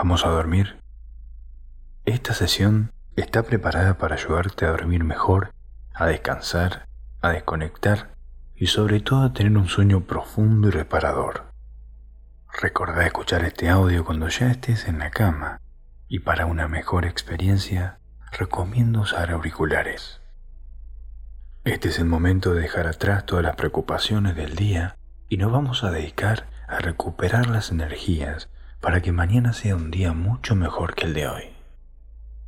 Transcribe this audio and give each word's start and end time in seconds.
¿Vamos 0.00 0.24
a 0.24 0.28
dormir? 0.28 0.76
Esta 2.04 2.32
sesión 2.32 2.92
está 3.16 3.42
preparada 3.42 3.98
para 3.98 4.14
ayudarte 4.14 4.64
a 4.64 4.70
dormir 4.70 5.02
mejor, 5.02 5.52
a 5.92 6.06
descansar, 6.06 6.86
a 7.20 7.30
desconectar 7.30 8.14
y 8.54 8.68
sobre 8.68 9.00
todo 9.00 9.24
a 9.24 9.32
tener 9.32 9.58
un 9.58 9.66
sueño 9.66 10.02
profundo 10.02 10.68
y 10.68 10.70
reparador. 10.70 11.52
Recordá 12.62 13.06
escuchar 13.06 13.42
este 13.42 13.68
audio 13.70 14.04
cuando 14.04 14.28
ya 14.28 14.52
estés 14.52 14.86
en 14.86 15.00
la 15.00 15.10
cama 15.10 15.60
y 16.06 16.20
para 16.20 16.46
una 16.46 16.68
mejor 16.68 17.04
experiencia 17.04 17.98
recomiendo 18.30 19.00
usar 19.00 19.32
auriculares. 19.32 20.20
Este 21.64 21.88
es 21.88 21.98
el 21.98 22.04
momento 22.04 22.54
de 22.54 22.60
dejar 22.60 22.86
atrás 22.86 23.26
todas 23.26 23.44
las 23.44 23.56
preocupaciones 23.56 24.36
del 24.36 24.54
día 24.54 24.96
y 25.28 25.38
nos 25.38 25.50
vamos 25.50 25.82
a 25.82 25.90
dedicar 25.90 26.46
a 26.68 26.78
recuperar 26.78 27.48
las 27.48 27.72
energías 27.72 28.48
para 28.80 29.02
que 29.02 29.12
mañana 29.12 29.52
sea 29.52 29.76
un 29.76 29.90
día 29.90 30.12
mucho 30.12 30.54
mejor 30.54 30.94
que 30.94 31.06
el 31.06 31.14
de 31.14 31.28
hoy. 31.28 31.56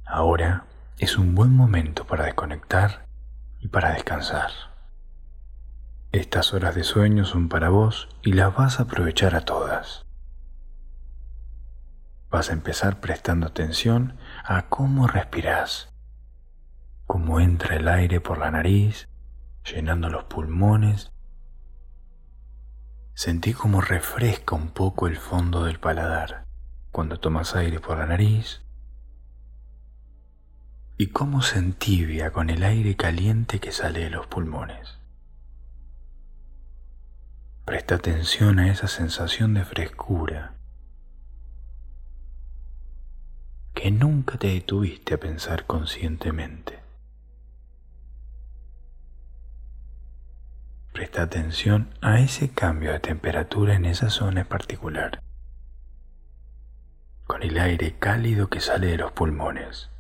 Ahora 0.05 0.67
es 0.99 1.19
un 1.19 1.35
buen 1.35 1.55
momento 1.55 2.07
para 2.07 2.25
desconectar 2.25 3.07
y 3.59 3.69
para 3.69 3.93
descansar. 3.93 4.51
Estas 6.13 6.53
horas 6.55 6.75
de 6.75 6.85
sueño 6.85 7.25
son 7.25 7.49
para 7.49 7.69
vos 7.69 8.09
y 8.23 8.33
las 8.33 8.55
vas 8.55 8.81
a 8.81 8.85
aprovechar 8.85 9.35
a 9.35 9.43
todas. 9.43 10.07
Vas 12.31 12.51
a 12.51 12.53
empezar 12.53 13.01
prestando 13.01 13.47
atención 13.47 14.17
a 14.45 14.69
cómo 14.69 15.07
respirás, 15.07 15.93
cómo 17.07 17.41
entra 17.41 17.77
el 17.77 17.89
aire 17.89 18.21
por 18.21 18.39
la 18.39 18.51
nariz, 18.51 19.09
llenando 19.65 20.09
los 20.11 20.25
pulmones. 20.25 21.10
Sentí 23.23 23.53
cómo 23.53 23.83
refresca 23.83 24.55
un 24.57 24.71
poco 24.71 25.07
el 25.07 25.19
fondo 25.19 25.65
del 25.65 25.79
paladar 25.79 26.47
cuando 26.91 27.21
tomas 27.21 27.55
aire 27.55 27.79
por 27.79 27.99
la 27.99 28.07
nariz 28.07 28.63
y 30.97 31.09
cómo 31.09 31.43
se 31.43 31.59
entibia 31.59 32.31
con 32.31 32.49
el 32.49 32.63
aire 32.63 32.97
caliente 32.97 33.61
que 33.61 33.73
sale 33.73 34.01
de 34.01 34.09
los 34.09 34.27
pulmones. 34.27 35.01
Presta 37.67 37.97
atención 37.97 38.59
a 38.59 38.73
esa 38.73 38.89
sensación 38.89 39.53
de 39.53 39.67
frescura 39.67 40.55
que 43.75 43.91
nunca 43.91 44.39
te 44.39 44.47
detuviste 44.47 45.13
a 45.13 45.21
pensar 45.21 45.67
conscientemente. 45.67 46.80
Atención 51.21 51.95
a 52.01 52.19
ese 52.19 52.51
cambio 52.51 52.93
de 52.93 53.01
temperatura 53.01 53.75
en 53.75 53.85
esa 53.85 54.11
zona 54.11 54.41
en 54.41 54.47
particular, 54.47 55.23
con 57.25 57.43
el 57.43 57.59
aire 57.59 57.97
cálido 57.99 58.49
que 58.49 58.61
sale 58.61 58.89
de 58.89 58.97
los 58.97 59.13
pulmones 59.13 59.91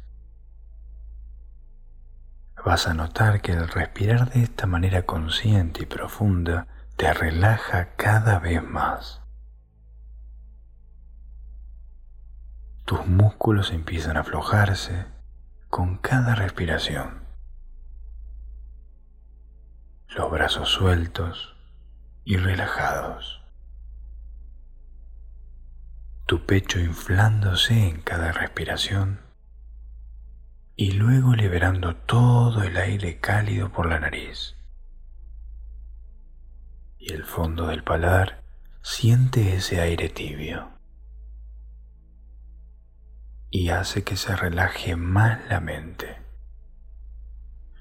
vas 2.64 2.86
a 2.86 2.94
notar 2.94 3.40
que 3.40 3.52
el 3.52 3.68
respirar 3.68 4.30
de 4.30 4.42
esta 4.42 4.66
manera 4.66 5.02
consciente 5.02 5.82
y 5.82 5.86
profunda 5.86 6.66
te 6.96 7.12
relaja 7.12 7.94
cada 7.96 8.38
vez 8.38 8.62
más. 8.62 9.22
Tus 12.84 13.06
músculos 13.06 13.70
empiezan 13.70 14.16
a 14.16 14.20
aflojarse 14.20 15.06
con 15.68 15.96
cada 15.96 16.34
respiración. 16.34 17.19
Los 20.16 20.30
brazos 20.30 20.68
sueltos 20.68 21.54
y 22.24 22.36
relajados. 22.36 23.42
Tu 26.26 26.44
pecho 26.46 26.80
inflándose 26.80 27.88
en 27.88 28.00
cada 28.00 28.32
respiración 28.32 29.20
y 30.74 30.92
luego 30.92 31.34
liberando 31.34 31.94
todo 31.94 32.62
el 32.64 32.76
aire 32.76 33.20
cálido 33.20 33.70
por 33.70 33.88
la 33.88 34.00
nariz. 34.00 34.56
Y 36.98 37.12
el 37.12 37.24
fondo 37.24 37.68
del 37.68 37.84
paladar 37.84 38.42
siente 38.82 39.54
ese 39.54 39.80
aire 39.80 40.08
tibio 40.08 40.70
y 43.50 43.68
hace 43.68 44.02
que 44.02 44.16
se 44.16 44.34
relaje 44.34 44.96
más 44.96 45.48
la 45.48 45.60
mente. 45.60 46.18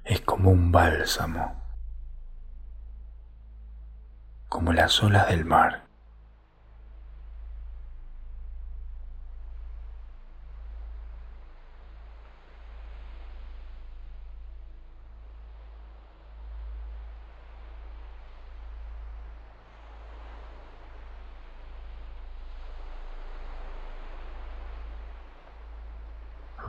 Es 0.03 0.21
como 0.21 0.51
un 0.51 0.71
bálsamo, 0.71 1.58
como 4.49 4.73
las 4.73 5.01
olas 5.03 5.29
del 5.29 5.45
mar. 5.45 5.83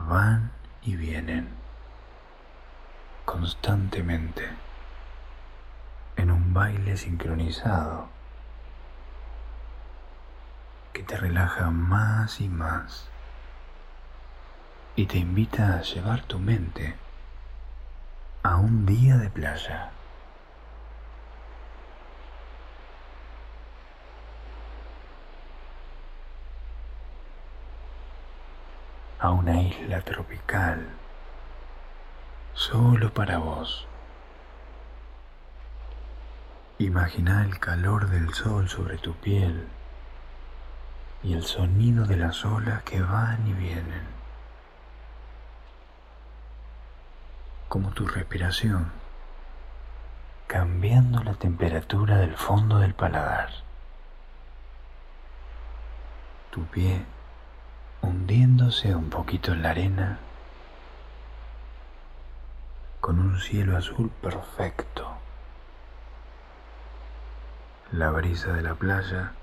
Van 0.07 0.51
y 0.83 0.95
vienen 0.95 1.47
constantemente. 3.25 4.43
en 4.45 4.70
baile 6.53 6.97
sincronizado 6.97 8.09
que 10.91 11.03
te 11.03 11.15
relaja 11.15 11.71
más 11.71 12.41
y 12.41 12.49
más 12.49 13.07
y 14.95 15.05
te 15.05 15.17
invita 15.17 15.77
a 15.77 15.81
llevar 15.81 16.23
tu 16.23 16.39
mente 16.39 16.95
a 18.43 18.57
un 18.57 18.85
día 18.85 19.17
de 19.17 19.29
playa. 19.29 19.91
a 29.21 29.29
una 29.29 29.61
isla 29.61 30.01
tropical, 30.01 30.89
solo 32.55 33.13
para 33.13 33.37
vos. 33.37 33.87
Imagina 36.81 37.43
el 37.45 37.59
calor 37.59 38.09
del 38.09 38.33
sol 38.33 38.67
sobre 38.67 38.97
tu 38.97 39.13
piel 39.13 39.67
y 41.21 41.33
el 41.33 41.43
sonido 41.43 42.05
de 42.05 42.17
las 42.17 42.43
olas 42.43 42.81
que 42.81 42.99
van 42.99 43.47
y 43.47 43.53
vienen, 43.53 44.01
como 47.67 47.91
tu 47.91 48.07
respiración, 48.07 48.91
cambiando 50.47 51.23
la 51.23 51.35
temperatura 51.35 52.17
del 52.17 52.35
fondo 52.35 52.79
del 52.79 52.95
paladar. 52.95 53.51
Tu 56.49 56.65
pie 56.65 57.05
hundiéndose 58.01 58.95
un 58.95 59.11
poquito 59.11 59.53
en 59.53 59.61
la 59.61 59.69
arena 59.69 60.17
con 62.99 63.19
un 63.19 63.39
cielo 63.39 63.77
azul 63.77 64.09
perfecto. 64.19 65.00
La 67.93 68.09
brisa 68.09 68.53
de 68.53 68.61
la 68.61 68.73
playa 68.73 69.33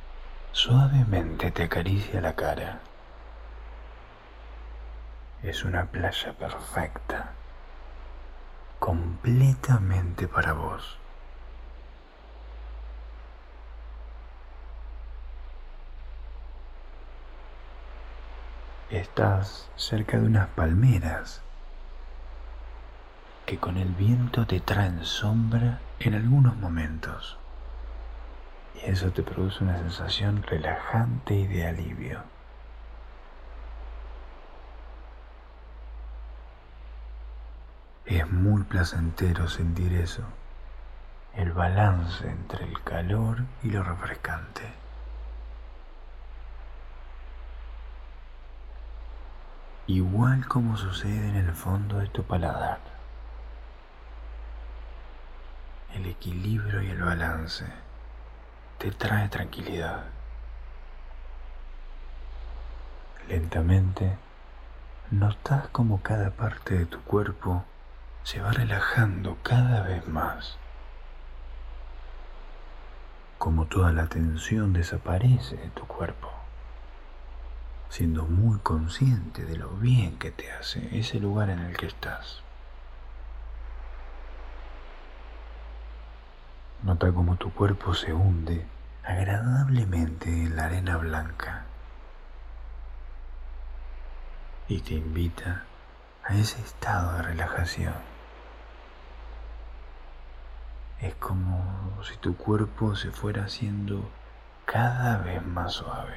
suavemente 0.52 1.50
te 1.50 1.64
acaricia 1.64 2.22
la 2.22 2.34
cara. 2.34 2.80
Es 5.42 5.64
una 5.64 5.84
playa 5.84 6.32
perfecta, 6.32 7.32
completamente 8.78 10.26
para 10.28 10.54
vos. 10.54 10.96
Estás 18.88 19.68
cerca 19.76 20.18
de 20.18 20.24
unas 20.24 20.48
palmeras 20.48 21.42
que 23.44 23.58
con 23.58 23.76
el 23.76 23.90
viento 23.90 24.46
te 24.46 24.60
traen 24.60 25.04
sombra 25.04 25.80
en 26.00 26.14
algunos 26.14 26.56
momentos. 26.56 27.36
Y 28.74 28.90
eso 28.90 29.10
te 29.10 29.22
produce 29.22 29.64
una 29.64 29.76
sensación 29.78 30.42
relajante 30.42 31.34
y 31.34 31.46
de 31.46 31.66
alivio. 31.66 32.22
Es 38.06 38.30
muy 38.30 38.62
placentero 38.62 39.48
sentir 39.48 39.92
eso, 39.92 40.22
el 41.34 41.52
balance 41.52 42.26
entre 42.26 42.64
el 42.64 42.82
calor 42.82 43.44
y 43.62 43.70
lo 43.70 43.82
refrescante. 43.82 44.72
igual 49.88 50.46
como 50.46 50.76
sucede 50.76 51.30
en 51.30 51.36
el 51.36 51.52
fondo 51.52 51.98
de 51.98 52.08
tu 52.08 52.22
paladar. 52.22 52.78
El 55.94 56.06
equilibrio 56.06 56.82
y 56.82 56.90
el 56.90 57.02
balance 57.02 57.64
te 58.78 58.92
trae 58.92 59.28
tranquilidad. 59.28 60.04
Lentamente, 63.28 64.16
notas 65.10 65.66
como 65.68 66.00
cada 66.00 66.30
parte 66.30 66.78
de 66.78 66.86
tu 66.86 67.02
cuerpo 67.02 67.64
se 68.22 68.40
va 68.40 68.52
relajando 68.52 69.36
cada 69.42 69.82
vez 69.82 70.06
más. 70.06 70.58
Como 73.38 73.66
toda 73.66 73.92
la 73.92 74.06
tensión 74.06 74.72
desaparece 74.72 75.56
de 75.56 75.70
tu 75.70 75.84
cuerpo, 75.86 76.30
siendo 77.88 78.26
muy 78.26 78.60
consciente 78.60 79.44
de 79.44 79.56
lo 79.56 79.70
bien 79.70 80.18
que 80.18 80.30
te 80.30 80.52
hace 80.52 80.96
ese 80.96 81.18
lugar 81.18 81.50
en 81.50 81.58
el 81.58 81.76
que 81.76 81.86
estás. 81.86 82.42
Nota 86.88 87.12
cómo 87.12 87.36
tu 87.36 87.52
cuerpo 87.52 87.92
se 87.92 88.14
hunde 88.14 88.66
agradablemente 89.04 90.30
en 90.30 90.56
la 90.56 90.64
arena 90.64 90.96
blanca 90.96 91.66
y 94.68 94.80
te 94.80 94.94
invita 94.94 95.64
a 96.24 96.34
ese 96.34 96.58
estado 96.62 97.18
de 97.18 97.22
relajación. 97.24 97.92
Es 101.02 101.14
como 101.16 102.02
si 102.04 102.16
tu 102.16 102.34
cuerpo 102.38 102.96
se 102.96 103.10
fuera 103.10 103.44
haciendo 103.44 104.08
cada 104.64 105.18
vez 105.18 105.44
más 105.44 105.74
suave, 105.74 106.16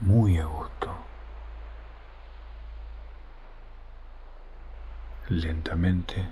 muy 0.00 0.38
a 0.38 0.46
gusto. 0.46 0.94
Lentamente, 5.28 6.26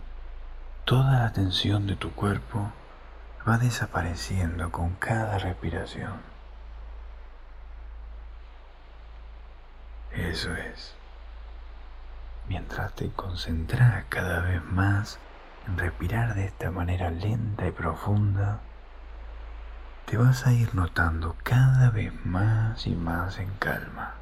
Toda 0.84 1.20
la 1.20 1.32
tensión 1.32 1.86
de 1.86 1.94
tu 1.94 2.12
cuerpo 2.12 2.72
va 3.48 3.56
desapareciendo 3.56 4.72
con 4.72 4.94
cada 4.96 5.38
respiración. 5.38 6.20
Eso 10.10 10.52
es. 10.54 10.94
Mientras 12.48 12.92
te 12.94 13.10
concentras 13.12 14.04
cada 14.08 14.40
vez 14.40 14.62
más 14.64 15.20
en 15.68 15.78
respirar 15.78 16.34
de 16.34 16.46
esta 16.46 16.72
manera 16.72 17.10
lenta 17.10 17.66
y 17.68 17.70
profunda, 17.70 18.58
te 20.06 20.16
vas 20.16 20.46
a 20.48 20.52
ir 20.52 20.74
notando 20.74 21.36
cada 21.44 21.90
vez 21.90 22.12
más 22.26 22.88
y 22.88 22.96
más 22.96 23.38
en 23.38 23.50
calma. 23.60 24.21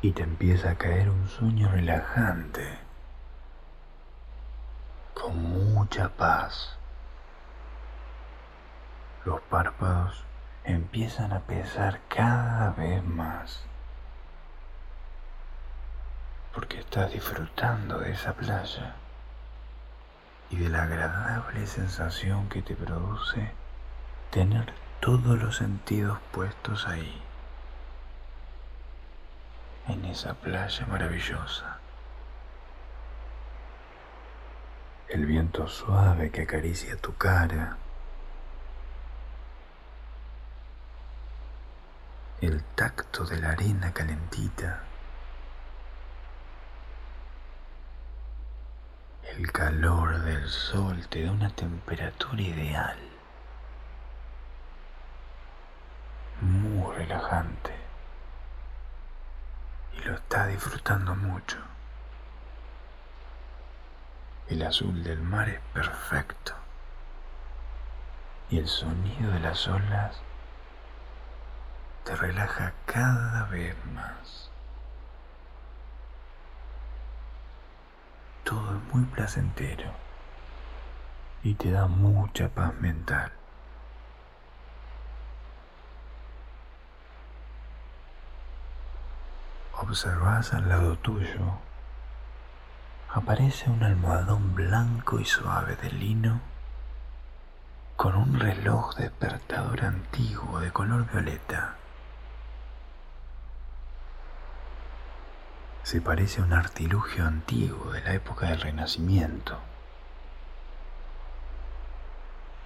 Y 0.00 0.12
te 0.12 0.22
empieza 0.22 0.70
a 0.70 0.74
caer 0.76 1.10
un 1.10 1.28
sueño 1.28 1.68
relajante, 1.70 2.78
con 5.12 5.42
mucha 5.42 6.08
paz. 6.10 6.76
Los 9.24 9.40
párpados 9.42 10.22
empiezan 10.62 11.32
a 11.32 11.40
pesar 11.40 12.00
cada 12.08 12.70
vez 12.70 13.02
más, 13.02 13.64
porque 16.54 16.78
estás 16.78 17.12
disfrutando 17.12 17.98
de 17.98 18.12
esa 18.12 18.34
playa 18.34 18.94
y 20.50 20.56
de 20.56 20.68
la 20.68 20.84
agradable 20.84 21.66
sensación 21.66 22.48
que 22.48 22.62
te 22.62 22.76
produce 22.76 23.50
tener 24.30 24.72
todos 25.00 25.38
los 25.38 25.56
sentidos 25.56 26.18
puestos 26.32 26.86
ahí 26.86 27.27
en 29.88 30.04
esa 30.04 30.34
playa 30.34 30.86
maravillosa. 30.86 31.78
El 35.08 35.24
viento 35.24 35.66
suave 35.66 36.30
que 36.30 36.42
acaricia 36.42 36.96
tu 36.96 37.16
cara. 37.16 37.78
El 42.40 42.62
tacto 42.74 43.24
de 43.24 43.38
la 43.38 43.50
arena 43.50 43.92
calentita. 43.92 44.82
El 49.36 49.50
calor 49.50 50.20
del 50.22 50.46
sol 50.48 51.06
te 51.08 51.24
da 51.24 51.32
una 51.32 51.50
temperatura 51.50 52.42
ideal. 52.42 52.98
Muy 56.40 56.94
relajante 56.94 57.87
y 59.98 60.04
lo 60.04 60.14
está 60.14 60.46
disfrutando 60.46 61.14
mucho. 61.14 61.58
El 64.48 64.62
azul 64.62 65.02
del 65.02 65.20
mar 65.20 65.48
es 65.48 65.60
perfecto 65.74 66.54
y 68.50 68.58
el 68.58 68.66
sonido 68.66 69.30
de 69.32 69.40
las 69.40 69.68
olas 69.68 70.16
te 72.04 72.16
relaja 72.16 72.72
cada 72.86 73.44
vez 73.44 73.76
más. 73.94 74.50
Todo 78.44 78.76
es 78.76 78.94
muy 78.94 79.04
placentero 79.04 79.92
y 81.42 81.54
te 81.54 81.70
da 81.70 81.86
mucha 81.86 82.48
paz 82.48 82.72
mental. 82.80 83.37
Observas 89.88 90.52
al 90.52 90.68
lado 90.68 90.98
tuyo, 90.98 91.40
aparece 93.10 93.70
un 93.70 93.82
almohadón 93.82 94.54
blanco 94.54 95.18
y 95.18 95.24
suave 95.24 95.76
de 95.76 95.90
lino 95.90 96.42
con 97.96 98.14
un 98.14 98.38
reloj 98.38 98.94
despertador 98.96 99.86
antiguo 99.86 100.60
de 100.60 100.70
color 100.72 101.10
violeta. 101.10 101.76
Se 105.84 106.02
parece 106.02 106.42
a 106.42 106.44
un 106.44 106.52
artilugio 106.52 107.26
antiguo 107.26 107.90
de 107.92 108.02
la 108.02 108.12
época 108.12 108.48
del 108.48 108.60
Renacimiento. 108.60 109.58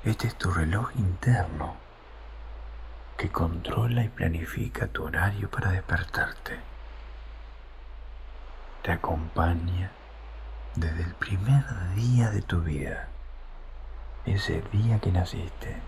Este 0.02 0.26
es 0.26 0.36
tu 0.36 0.50
reloj 0.50 0.90
interno 0.96 1.76
que 3.16 3.30
controla 3.30 4.02
y 4.02 4.08
planifica 4.08 4.88
tu 4.88 5.04
horario 5.04 5.48
para 5.48 5.70
despertarte 5.70 6.71
te 8.82 8.90
acompaña 8.90 9.92
desde 10.74 11.04
el 11.04 11.14
primer 11.14 11.64
día 11.94 12.30
de 12.30 12.42
tu 12.42 12.62
vida, 12.62 13.06
ese 14.26 14.60
día 14.72 14.98
que 14.98 15.12
naciste. 15.12 15.80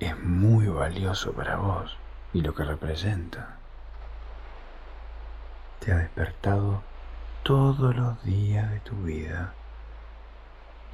Es 0.00 0.18
muy 0.18 0.66
valioso 0.68 1.34
para 1.34 1.56
vos 1.56 1.98
y 2.32 2.40
lo 2.40 2.54
que 2.54 2.64
representa. 2.64 3.56
Te 5.80 5.92
ha 5.92 5.96
despertado 5.96 6.82
todos 7.42 7.94
los 7.94 8.22
días 8.24 8.70
de 8.70 8.80
tu 8.80 8.96
vida 9.02 9.52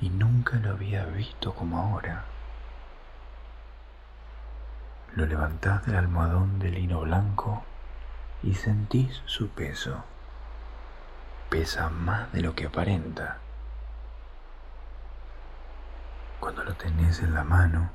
y 0.00 0.10
nunca 0.10 0.56
lo 0.56 0.70
había 0.70 1.04
visto 1.04 1.54
como 1.54 1.78
ahora. 1.78 2.24
Lo 5.14 5.24
levantás 5.24 5.86
del 5.86 5.96
almohadón 5.96 6.58
de 6.58 6.70
lino 6.70 7.02
blanco 7.02 7.64
y 8.42 8.54
sentís 8.54 9.22
su 9.26 9.48
peso. 9.48 10.02
Pesa 11.48 11.90
más 11.90 12.32
de 12.32 12.40
lo 12.40 12.54
que 12.54 12.66
aparenta. 12.66 13.38
Cuando 16.40 16.64
lo 16.64 16.74
tenés 16.74 17.20
en 17.20 17.34
la 17.34 17.44
mano, 17.44 17.90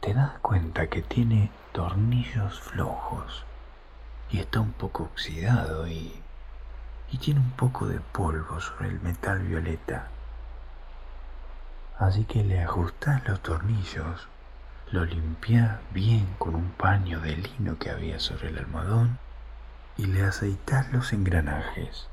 te 0.00 0.14
das 0.14 0.38
cuenta 0.40 0.88
que 0.88 1.02
tiene 1.02 1.50
tornillos 1.72 2.60
flojos 2.60 3.44
y 4.30 4.38
está 4.38 4.60
un 4.60 4.72
poco 4.72 5.04
oxidado 5.04 5.88
y, 5.88 6.22
y 7.10 7.18
tiene 7.18 7.40
un 7.40 7.50
poco 7.52 7.86
de 7.86 8.00
polvo 8.00 8.60
sobre 8.60 8.88
el 8.88 9.00
metal 9.00 9.40
violeta. 9.40 10.08
Así 11.98 12.24
que 12.24 12.44
le 12.44 12.62
ajustás 12.62 13.26
los 13.26 13.40
tornillos, 13.40 14.28
lo 14.90 15.04
limpiás 15.04 15.78
bien 15.92 16.34
con 16.38 16.54
un 16.54 16.70
paño 16.70 17.20
de 17.20 17.36
lino 17.36 17.78
que 17.78 17.90
había 17.90 18.20
sobre 18.20 18.48
el 18.48 18.58
almohadón 18.58 19.18
y 19.96 20.06
le 20.06 20.24
aceitas 20.24 20.92
los 20.92 21.12
engranajes. 21.12 22.08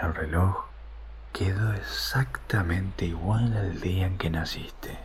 El 0.00 0.14
reloj 0.14 0.64
quedó 1.32 1.72
exactamente 1.72 3.04
igual 3.04 3.56
al 3.56 3.80
día 3.80 4.06
en 4.06 4.18
que 4.18 4.30
naciste. 4.30 4.98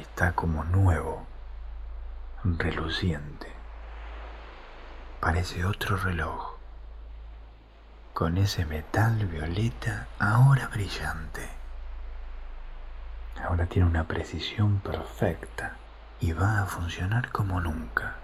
Está 0.00 0.32
como 0.32 0.64
nuevo, 0.64 1.26
reluciente. 2.44 3.52
Parece 5.20 5.64
otro 5.64 5.96
reloj, 5.96 6.58
con 8.14 8.38
ese 8.38 8.64
metal 8.66 9.26
violeta 9.26 10.06
ahora 10.18 10.68
brillante. 10.68 11.48
Ahora 13.42 13.66
tiene 13.66 13.88
una 13.88 14.04
precisión 14.04 14.80
perfecta 14.80 15.76
y 16.20 16.32
va 16.32 16.62
a 16.62 16.66
funcionar 16.66 17.30
como 17.30 17.60
nunca. 17.60 18.17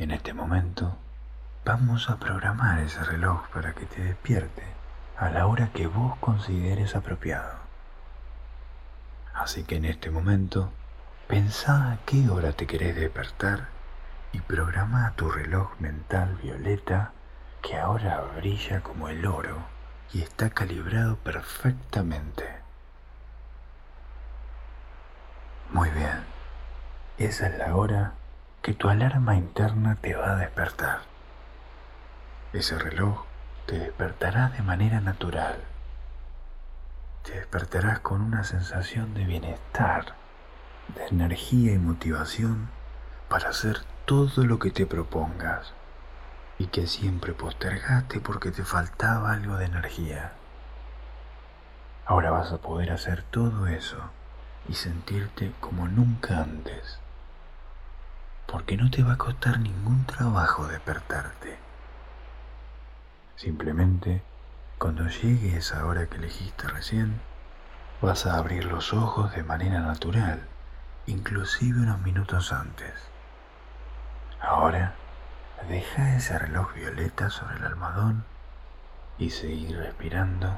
En 0.00 0.12
este 0.12 0.32
momento 0.32 0.96
vamos 1.62 2.08
a 2.08 2.16
programar 2.16 2.78
ese 2.78 3.04
reloj 3.04 3.46
para 3.52 3.74
que 3.74 3.84
te 3.84 4.02
despierte 4.02 4.62
a 5.18 5.28
la 5.28 5.46
hora 5.46 5.72
que 5.74 5.88
vos 5.88 6.16
consideres 6.20 6.96
apropiado. 6.96 7.58
Así 9.34 9.62
que 9.62 9.76
en 9.76 9.84
este 9.84 10.10
momento, 10.10 10.72
pensá 11.28 11.92
a 11.92 11.98
qué 12.06 12.30
hora 12.30 12.52
te 12.52 12.66
querés 12.66 12.96
despertar 12.96 13.68
y 14.32 14.40
programa 14.40 15.12
tu 15.16 15.28
reloj 15.28 15.78
mental 15.80 16.34
violeta 16.42 17.12
que 17.60 17.76
ahora 17.76 18.22
brilla 18.38 18.80
como 18.80 19.10
el 19.10 19.26
oro 19.26 19.58
y 20.14 20.22
está 20.22 20.48
calibrado 20.48 21.16
perfectamente. 21.16 22.48
Muy 25.70 25.90
bien, 25.90 26.24
esa 27.18 27.48
es 27.48 27.58
la 27.58 27.76
hora 27.76 28.14
que 28.62 28.74
tu 28.74 28.88
alarma 28.88 29.36
interna 29.36 29.96
te 29.96 30.14
va 30.14 30.32
a 30.32 30.36
despertar. 30.36 31.00
Ese 32.52 32.78
reloj 32.78 33.24
te 33.66 33.78
despertará 33.78 34.50
de 34.50 34.62
manera 34.62 35.00
natural. 35.00 35.56
Te 37.22 37.32
despertarás 37.32 38.00
con 38.00 38.20
una 38.20 38.44
sensación 38.44 39.14
de 39.14 39.24
bienestar, 39.24 40.14
de 40.94 41.06
energía 41.06 41.72
y 41.72 41.78
motivación 41.78 42.68
para 43.28 43.48
hacer 43.48 43.80
todo 44.04 44.44
lo 44.44 44.58
que 44.58 44.70
te 44.70 44.84
propongas 44.84 45.72
y 46.58 46.66
que 46.66 46.86
siempre 46.86 47.32
postergaste 47.32 48.20
porque 48.20 48.50
te 48.50 48.64
faltaba 48.64 49.32
algo 49.32 49.56
de 49.56 49.66
energía. 49.66 50.32
Ahora 52.04 52.30
vas 52.30 52.52
a 52.52 52.58
poder 52.58 52.90
hacer 52.90 53.22
todo 53.22 53.68
eso 53.68 54.10
y 54.68 54.74
sentirte 54.74 55.52
como 55.60 55.88
nunca 55.88 56.42
antes, 56.42 56.98
porque 58.50 58.76
no 58.76 58.90
te 58.90 59.02
va 59.02 59.14
a 59.14 59.18
costar 59.18 59.60
ningún 59.60 60.04
trabajo 60.06 60.66
despertarte. 60.66 61.58
Simplemente, 63.36 64.22
cuando 64.78 65.06
llegue 65.08 65.56
esa 65.56 65.86
hora 65.86 66.06
que 66.06 66.16
elegiste 66.16 66.66
recién, 66.68 67.20
vas 68.02 68.26
a 68.26 68.36
abrir 68.36 68.64
los 68.64 68.92
ojos 68.92 69.34
de 69.34 69.42
manera 69.42 69.80
natural, 69.80 70.42
inclusive 71.06 71.80
unos 71.80 72.00
minutos 72.00 72.52
antes. 72.52 72.94
Ahora, 74.40 74.94
Deja 75.68 76.16
ese 76.16 76.38
reloj 76.38 76.74
violeta 76.74 77.28
sobre 77.28 77.56
el 77.56 77.64
almohadón 77.64 78.24
y 79.18 79.30
seguir 79.30 79.76
respirando, 79.76 80.56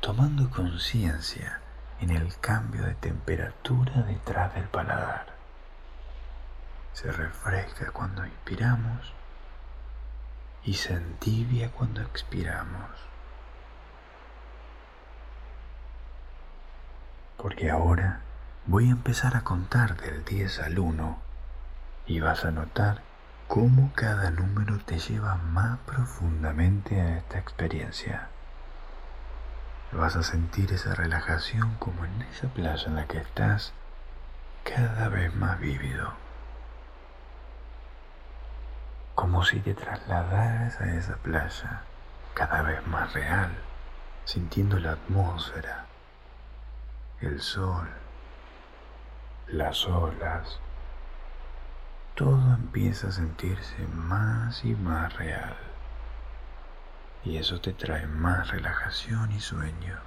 tomando 0.00 0.48
conciencia 0.50 1.60
en 2.00 2.10
el 2.10 2.38
cambio 2.38 2.84
de 2.84 2.94
temperatura 2.94 4.02
detrás 4.02 4.54
del 4.54 4.64
paladar. 4.64 5.39
Se 6.92 7.10
refresca 7.12 7.92
cuando 7.92 8.26
inspiramos 8.26 9.14
y 10.64 10.74
se 10.74 10.94
entibia 10.94 11.70
cuando 11.70 12.02
expiramos. 12.02 12.90
Porque 17.36 17.70
ahora 17.70 18.20
voy 18.66 18.88
a 18.88 18.92
empezar 18.92 19.36
a 19.36 19.44
contar 19.44 19.96
del 19.96 20.24
10 20.24 20.60
al 20.60 20.78
1 20.78 21.18
y 22.06 22.20
vas 22.20 22.44
a 22.44 22.50
notar 22.50 23.02
cómo 23.48 23.92
cada 23.94 24.30
número 24.30 24.78
te 24.78 24.98
lleva 24.98 25.36
más 25.36 25.78
profundamente 25.80 27.00
a 27.00 27.16
esta 27.18 27.38
experiencia. 27.38 28.28
Vas 29.92 30.14
a 30.16 30.22
sentir 30.22 30.72
esa 30.72 30.94
relajación 30.94 31.74
como 31.78 32.04
en 32.04 32.22
esa 32.22 32.48
playa 32.48 32.86
en 32.86 32.94
la 32.96 33.06
que 33.06 33.18
estás 33.18 33.72
cada 34.62 35.08
vez 35.08 35.34
más 35.34 35.58
vívido. 35.58 36.12
Como 39.20 39.44
si 39.44 39.60
te 39.60 39.74
trasladaras 39.74 40.80
a 40.80 40.94
esa 40.94 41.16
playa 41.16 41.82
cada 42.32 42.62
vez 42.62 42.86
más 42.86 43.12
real, 43.12 43.50
sintiendo 44.24 44.78
la 44.78 44.92
atmósfera, 44.92 45.84
el 47.20 47.38
sol, 47.42 47.86
las 49.48 49.84
olas, 49.84 50.58
todo 52.14 52.54
empieza 52.54 53.08
a 53.08 53.12
sentirse 53.12 53.86
más 53.88 54.64
y 54.64 54.74
más 54.74 55.14
real. 55.18 55.54
Y 57.22 57.36
eso 57.36 57.60
te 57.60 57.74
trae 57.74 58.06
más 58.06 58.48
relajación 58.48 59.32
y 59.32 59.40
sueño. 59.40 59.98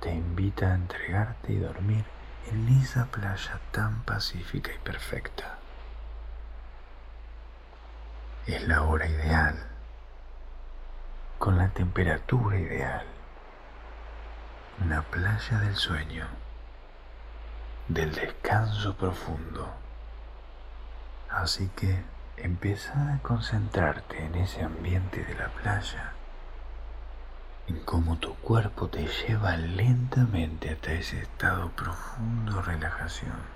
Te 0.00 0.12
invita 0.12 0.66
a 0.66 0.74
entregarte 0.74 1.54
y 1.54 1.60
dormir 1.60 2.04
en 2.52 2.68
esa 2.82 3.06
playa 3.06 3.58
tan 3.72 4.02
pacífica 4.02 4.70
y 4.70 4.78
perfecta. 4.80 5.63
Es 8.46 8.68
la 8.68 8.82
hora 8.82 9.06
ideal, 9.06 9.56
con 11.38 11.56
la 11.56 11.70
temperatura 11.70 12.58
ideal. 12.58 13.06
Una 14.84 15.00
playa 15.00 15.60
del 15.60 15.74
sueño, 15.76 16.26
del 17.88 18.14
descanso 18.14 18.96
profundo. 18.96 19.66
Así 21.30 21.70
que 21.74 22.02
empieza 22.36 23.14
a 23.14 23.18
concentrarte 23.20 24.22
en 24.22 24.34
ese 24.34 24.62
ambiente 24.62 25.24
de 25.24 25.34
la 25.36 25.48
playa, 25.48 26.12
en 27.66 27.80
cómo 27.80 28.18
tu 28.18 28.34
cuerpo 28.34 28.88
te 28.88 29.06
lleva 29.06 29.56
lentamente 29.56 30.68
hasta 30.68 30.92
ese 30.92 31.22
estado 31.22 31.70
profundo 31.70 32.56
de 32.56 32.62
relajación, 32.62 33.53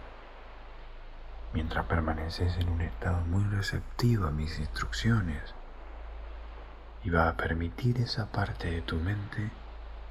mientras 1.52 1.86
permaneces 1.86 2.56
en 2.58 2.68
un 2.68 2.80
estado 2.80 3.20
muy 3.26 3.44
receptivo 3.44 4.26
a 4.26 4.30
mis 4.30 4.58
instrucciones 4.58 5.54
y 7.04 7.10
va 7.10 7.28
a 7.28 7.36
permitir 7.36 7.98
esa 7.98 8.26
parte 8.26 8.70
de 8.70 8.82
tu 8.82 8.96
mente 8.96 9.50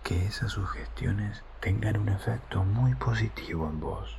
que 0.03 0.25
esas 0.25 0.53
sugestiones 0.53 1.43
tengan 1.59 1.97
un 1.97 2.09
efecto 2.09 2.63
muy 2.63 2.95
positivo 2.95 3.67
en 3.67 3.79
vos 3.79 4.17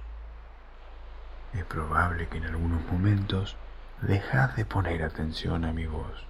es 1.55 1.65
probable 1.65 2.29
que 2.29 2.39
en 2.39 2.45
algunos 2.45 2.85
momentos 2.91 3.57
dejas 4.03 4.55
de 4.57 4.65
poner 4.65 5.03
atención 5.03 5.65
a 5.65 5.73
mi 5.73 5.87
voz. 5.87 6.27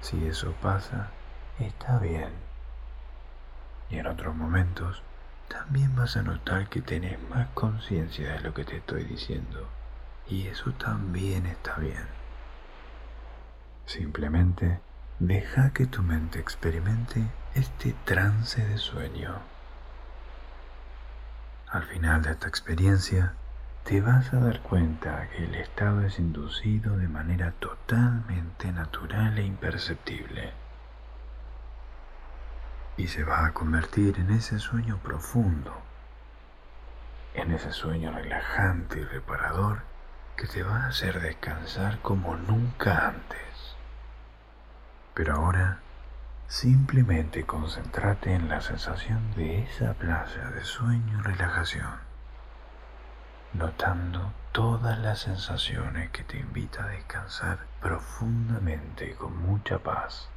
Si 0.00 0.26
eso 0.26 0.52
pasa, 0.60 1.08
está 1.58 1.98
bien. 1.98 2.30
Y 3.88 3.98
en 3.98 4.06
otros 4.06 4.34
momentos 4.34 5.02
también 5.50 5.94
vas 5.96 6.16
a 6.16 6.22
notar 6.22 6.68
que 6.68 6.80
tenés 6.80 7.18
más 7.28 7.48
conciencia 7.54 8.32
de 8.32 8.40
lo 8.40 8.54
que 8.54 8.64
te 8.64 8.76
estoy 8.76 9.04
diciendo. 9.04 9.68
Y 10.28 10.46
eso 10.46 10.72
también 10.72 11.44
está 11.46 11.76
bien. 11.76 12.06
Simplemente 13.84 14.80
deja 15.18 15.72
que 15.72 15.86
tu 15.86 16.02
mente 16.02 16.38
experimente 16.38 17.26
este 17.54 17.94
trance 18.04 18.64
de 18.64 18.78
sueño. 18.78 19.34
Al 21.68 21.82
final 21.82 22.22
de 22.22 22.30
esta 22.30 22.46
experiencia, 22.46 23.34
te 23.84 24.00
vas 24.00 24.32
a 24.32 24.38
dar 24.38 24.60
cuenta 24.60 25.28
que 25.30 25.44
el 25.44 25.54
estado 25.56 26.02
es 26.02 26.20
inducido 26.20 26.96
de 26.96 27.08
manera 27.08 27.52
totalmente 27.58 28.70
natural 28.72 29.38
e 29.38 29.44
imperceptible. 29.44 30.59
Y 33.00 33.08
se 33.08 33.24
va 33.24 33.46
a 33.46 33.54
convertir 33.54 34.18
en 34.18 34.30
ese 34.30 34.58
sueño 34.58 34.98
profundo, 34.98 35.74
en 37.32 37.50
ese 37.50 37.72
sueño 37.72 38.12
relajante 38.12 39.00
y 39.00 39.04
reparador 39.04 39.84
que 40.36 40.46
te 40.46 40.62
va 40.62 40.84
a 40.84 40.88
hacer 40.88 41.18
descansar 41.22 42.00
como 42.00 42.36
nunca 42.36 43.08
antes. 43.08 43.74
Pero 45.14 45.36
ahora 45.36 45.78
simplemente 46.46 47.46
concéntrate 47.46 48.34
en 48.34 48.50
la 48.50 48.60
sensación 48.60 49.34
de 49.34 49.62
esa 49.62 49.94
playa 49.94 50.50
de 50.50 50.62
sueño 50.62 51.20
y 51.20 51.22
relajación 51.22 52.10
notando 53.54 54.32
todas 54.52 54.98
las 54.98 55.20
sensaciones 55.20 56.10
que 56.10 56.22
te 56.22 56.38
invita 56.38 56.84
a 56.84 56.88
descansar 56.88 57.60
profundamente 57.80 59.10
y 59.10 59.14
con 59.14 59.36
mucha 59.38 59.78
paz. 59.78 60.28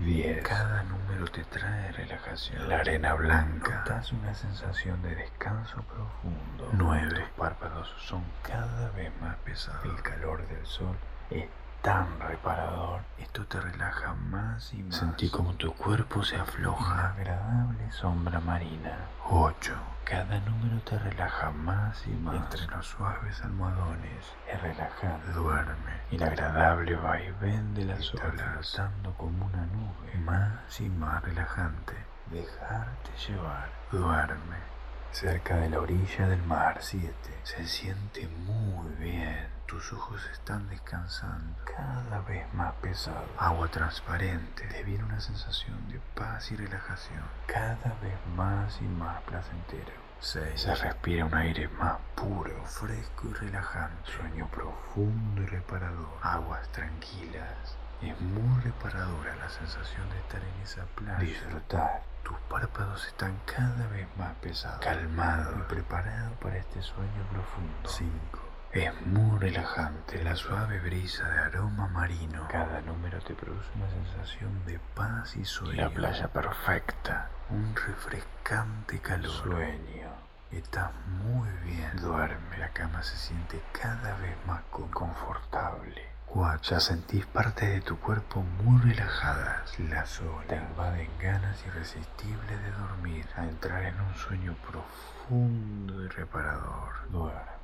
10. 0.00 0.42
Cada 0.42 0.82
número 0.84 1.26
te 1.26 1.44
trae 1.44 1.92
relajación. 1.92 2.68
La 2.70 2.78
arena 2.78 3.12
blanca. 3.14 3.80
Notas 3.80 4.12
una 4.12 4.34
sensación 4.34 5.02
de 5.02 5.14
descanso 5.14 5.82
profundo. 5.82 6.70
9. 6.72 7.08
Tus 7.20 7.28
párpados 7.36 7.94
son 7.98 8.24
cada 8.42 8.90
vez 8.92 9.12
más 9.20 9.36
pesados. 9.44 9.84
El 9.84 10.02
calor 10.02 10.46
del 10.48 10.64
sol 10.64 10.96
es 11.30 11.44
tan 11.82 12.18
reparador. 12.20 13.00
Esto 13.18 13.46
te 13.46 13.60
relaja 13.60 14.14
más 14.14 14.72
y 14.74 14.82
más. 14.82 14.96
Sentí 14.96 15.30
como 15.30 15.54
tu 15.54 15.72
cuerpo 15.74 16.22
se 16.22 16.36
afloja. 16.36 16.92
Una 16.94 17.10
agradable 17.10 17.92
sombra 17.92 18.40
marina. 18.40 18.96
8. 19.28 19.74
Cada 20.04 20.40
número 20.40 20.80
te 20.82 20.98
relaja 20.98 21.50
más 21.50 22.06
y 22.06 22.10
más. 22.10 22.34
Entre 22.34 22.66
los 22.66 22.86
suaves 22.86 23.40
almohadones 23.42 24.26
es 24.52 24.60
relajante. 24.60 25.32
Duerme. 25.32 26.00
El 26.10 26.22
agradable 26.22 26.96
vaivén 26.96 27.74
de 27.74 27.84
las 27.84 28.12
olas 28.14 28.70
flotando 28.72 29.14
como 29.14 29.46
una 29.46 29.66
nube. 29.66 30.18
Más 30.24 30.80
y 30.80 30.88
más 30.88 31.22
relajante. 31.22 31.94
Dejarte 32.30 33.10
llevar. 33.28 33.68
Duerme. 33.90 34.70
Cerca 35.12 35.56
de 35.56 35.70
la 35.70 35.80
orilla 35.80 36.28
del 36.28 36.42
mar 36.42 36.78
7. 36.80 37.12
Se 37.42 37.66
siente 37.66 38.28
muy 38.46 38.88
bien. 38.96 39.59
Tus 39.70 39.92
ojos 39.92 40.20
están 40.32 40.68
descansando 40.68 41.56
cada 41.64 42.18
vez 42.22 42.52
más 42.54 42.72
pesados. 42.82 43.30
Agua 43.38 43.68
transparente. 43.68 44.66
Te 44.66 44.82
viene 44.82 45.04
una 45.04 45.20
sensación 45.20 45.78
paz 46.12 46.50
y 46.50 46.56
relajación, 46.56 47.22
cada 47.46 47.94
vez 48.02 48.18
más 48.34 48.80
y 48.80 48.84
más 48.84 49.22
placentero. 49.22 49.92
6. 50.18 50.60
Se 50.60 50.74
respira 50.74 51.24
un 51.24 51.34
aire 51.34 51.68
más 51.68 51.98
puro, 52.16 52.64
fresco 52.64 53.28
y 53.28 53.32
relajante. 53.34 54.10
Sueño 54.10 54.48
profundo 54.48 55.40
y 55.40 55.46
reparador. 55.46 56.18
Aguas 56.20 56.68
tranquilas. 56.72 57.76
Es 58.02 58.20
muy 58.20 58.60
reparadora 58.62 59.36
la 59.36 59.48
sensación 59.50 60.10
de 60.10 60.18
estar 60.18 60.42
en 60.42 60.62
esa 60.64 60.84
playa. 60.96 61.20
Disfrutar. 61.20 62.02
Tus 62.24 62.36
párpados 62.48 63.06
están 63.06 63.38
cada 63.46 63.86
vez 63.86 64.08
más 64.18 64.34
pesados, 64.42 64.80
calmado 64.80 65.56
y 65.60 65.62
preparado 65.62 66.34
para 66.40 66.56
este 66.56 66.82
sueño 66.82 67.22
profundo. 67.30 67.88
5. 67.88 68.49
Es 68.72 68.94
muy 69.04 69.36
relajante 69.40 70.22
la 70.22 70.36
suave 70.36 70.78
brisa 70.78 71.28
de 71.28 71.40
aroma 71.40 71.88
marino. 71.88 72.46
Cada 72.48 72.80
número 72.82 73.18
te 73.18 73.34
produce 73.34 73.68
una 73.74 73.90
sensación 73.90 74.64
de 74.64 74.78
paz 74.94 75.36
y 75.36 75.44
sueño. 75.44 75.74
La 75.74 75.90
playa 75.90 76.28
perfecta. 76.28 77.30
Un 77.50 77.74
refrescante 77.74 79.00
calor. 79.00 79.32
Sueño. 79.32 80.10
Estás 80.52 80.92
muy 81.24 81.48
bien. 81.64 81.96
Duerme. 82.00 82.58
La 82.58 82.68
cama 82.68 83.02
se 83.02 83.16
siente 83.16 83.60
cada 83.72 84.16
vez 84.18 84.36
más 84.46 84.62
confortable. 84.70 86.08
4. 86.26 86.70
Ya 86.70 86.78
sentís 86.78 87.26
parte 87.26 87.66
de 87.66 87.80
tu 87.80 87.98
cuerpo 87.98 88.40
muy 88.62 88.80
relajadas. 88.82 89.80
Las 89.80 90.20
olas 90.20 90.46
te 90.46 90.54
invaden 90.54 91.10
ganas 91.18 91.60
irresistibles 91.66 92.62
de 92.62 92.70
dormir, 92.70 93.26
a 93.36 93.42
entrar 93.46 93.82
en 93.82 94.00
un 94.00 94.14
sueño 94.14 94.54
profundo 94.70 96.04
y 96.04 96.06
reparador. 96.06 97.10
Duerme. 97.10 97.59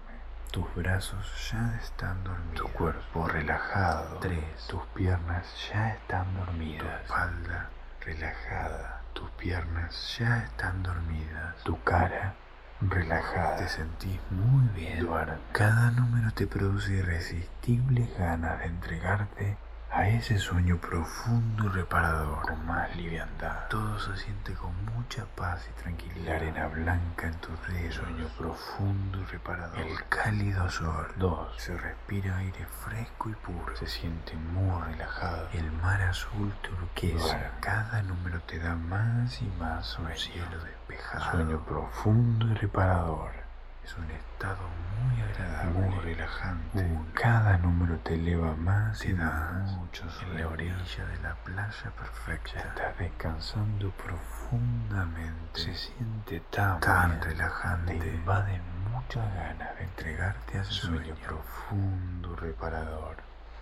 Tus 0.56 0.74
brazos 0.74 1.50
ya 1.52 1.76
están 1.82 2.24
dormidos. 2.24 2.54
Tu 2.54 2.68
cuerpo 2.78 3.28
relajado. 3.28 4.16
3. 4.20 4.38
Tus 4.68 4.82
piernas 4.94 5.44
ya 5.70 5.90
están 5.90 6.34
dormidas. 6.34 6.80
Tu 6.80 7.12
espalda 7.12 7.68
relajada. 8.00 9.02
Tus 9.12 9.28
piernas 9.32 10.16
ya 10.18 10.38
están 10.44 10.82
dormidas. 10.82 11.62
Tu 11.62 11.78
cara 11.84 12.36
relajada. 12.80 13.56
Te 13.56 13.68
sentís 13.68 14.18
muy 14.30 14.66
bien. 14.68 15.00
Duerme. 15.00 15.36
Cada 15.52 15.90
número 15.90 16.30
te 16.30 16.46
produce 16.46 16.90
irresistibles 16.94 18.16
ganas 18.16 18.58
de 18.60 18.64
entregarte 18.64 19.58
a 19.90 20.08
ese 20.08 20.38
sueño 20.38 20.78
profundo 20.78 21.64
y 21.64 21.68
reparador, 21.68 22.42
con 22.42 22.66
más 22.66 22.94
liviandad. 22.96 23.68
Todo 23.68 23.98
se 23.98 24.16
siente 24.16 24.52
con 24.54 24.72
mucha 24.94 25.24
paz 25.36 25.66
y 25.70 25.82
tranquilidad. 25.82 26.26
La 26.26 26.36
arena 26.36 26.66
blanca 26.68 27.28
en 27.28 27.34
tus 27.36 27.54
dedos, 27.68 27.94
sueño 27.94 28.28
profundo 28.36 29.20
y 29.20 29.24
reparador. 29.24 29.78
El 29.78 30.08
cálido 30.08 30.68
sol. 30.70 31.12
2. 31.16 31.62
Se 31.62 31.76
respira 31.76 32.36
aire 32.38 32.66
fresco 32.84 33.30
y 33.30 33.34
puro. 33.34 33.76
Se 33.76 33.86
siente 33.86 34.34
muy 34.34 34.82
relajado. 34.82 35.48
El 35.52 35.70
mar 35.72 36.02
azul 36.02 36.52
turquesa. 36.62 37.52
Cada 37.60 38.02
número 38.02 38.40
te 38.42 38.58
da 38.58 38.74
más 38.74 39.40
y 39.40 39.46
más 39.58 39.86
sueño. 39.86 40.16
Cielo 40.16 40.64
despejado. 40.64 41.30
Sueño 41.30 41.64
profundo 41.64 42.46
y 42.48 42.54
reparador 42.54 43.45
es 43.86 43.96
un 43.98 44.10
estado 44.10 44.66
muy 44.98 45.22
agradable, 45.22 45.78
muy 45.78 45.98
relajante. 46.00 46.84
Cada 47.14 47.56
número 47.58 47.96
te 47.98 48.14
eleva 48.14 48.56
más 48.56 49.04
y 49.04 49.12
más. 49.12 49.70
Muchos 49.74 50.22
en 50.22 50.40
la 50.40 50.48
orilla 50.48 51.06
de 51.06 51.18
la 51.22 51.34
playa 51.36 51.92
perfecta. 51.96 52.58
estás 52.58 52.98
descansando 52.98 53.90
profundamente. 53.92 55.60
Se 55.60 55.74
siente 55.74 56.40
tan, 56.50 56.80
tan 56.80 57.20
relajante. 57.22 57.94
Te 57.96 58.14
invaden 58.14 58.62
muchas 58.90 59.32
ganas 59.34 59.76
de 59.76 59.84
entregarte 59.84 60.58
a 60.58 60.62
ese 60.62 60.72
sueño, 60.72 61.14
profundo, 61.24 62.34
reparador. 62.34 63.16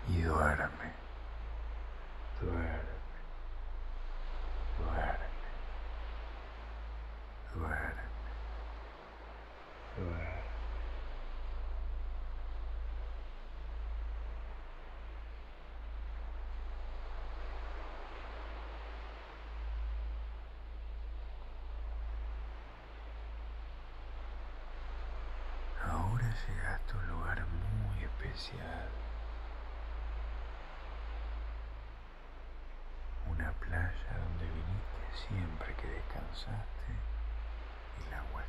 Y 0.08 0.22
duerme. 0.22 0.92
Duerme. 2.40 2.94
Duerme. 4.78 5.24
Duerme. 7.54 8.03
Ahora 9.96 10.34
llegaste 26.48 26.92
a 26.92 26.96
un 26.96 27.08
lugar 27.08 27.46
muy 27.46 28.02
especial. 28.02 28.88
Una 33.30 33.52
playa 33.52 34.18
donde 34.18 34.44
viniste 34.44 35.28
siempre 35.28 35.72
que 35.76 35.86
descansaste 35.86 36.90
y 38.00 38.08
el 38.08 38.14
agua 38.14 38.42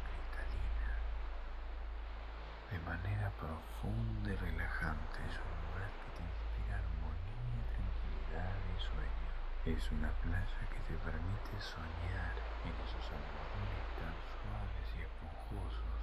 de 2.76 2.82
manera 2.82 3.32
profunda 3.40 4.28
y 4.28 4.36
relajante. 4.36 5.18
Es 5.32 5.40
un 5.40 5.56
lugar 5.64 5.88
que 5.96 6.10
te 6.12 6.22
inspira 6.28 6.76
armonía, 6.76 7.64
tranquilidad 7.72 8.60
y 8.68 8.78
sueño. 8.84 9.32
Es 9.64 9.84
una 9.96 10.12
playa 10.20 10.62
que 10.68 10.80
te 10.84 10.96
permite 11.00 11.56
soñar 11.56 12.36
en 12.68 12.76
esos 12.84 13.06
almohadones 13.16 13.88
tan 13.96 14.16
suaves 14.28 14.88
y 14.92 15.08
esponjosos 15.08 16.02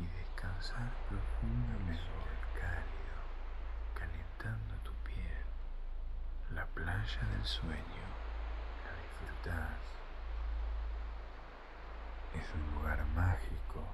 y 0.00 0.06
descansar 0.16 0.88
profundamente 1.12 2.24
el 2.24 2.42
cálido, 2.56 3.20
calentando 3.92 4.80
tu 4.88 4.94
piel. 5.04 5.44
La 6.56 6.64
playa 6.72 7.20
del 7.36 7.44
sueño, 7.44 8.06
la 8.80 8.92
disfrutas. 8.96 9.76
Es 12.32 12.48
un 12.56 12.64
lugar 12.80 13.04
mágico, 13.12 13.84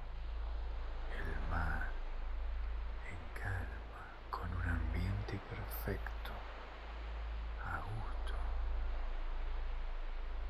el 1.11 1.51
mar 1.51 1.95
calma, 3.45 4.05
con 4.31 4.49
un 4.49 4.67
perfecto, 5.37 6.31
a 7.63 7.77
gusto, 7.79 8.33